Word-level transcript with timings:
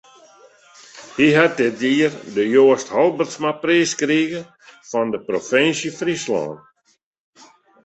Hy 1.17 1.27
hat 1.37 1.53
dit 1.61 1.75
jier 1.87 2.13
de 2.35 2.43
Joast 2.53 2.87
Halbertsmapriis 2.95 3.91
krige 4.01 4.41
fan 4.89 5.07
de 5.13 5.19
Provinsje 5.29 5.91
Fryslân. 5.99 6.53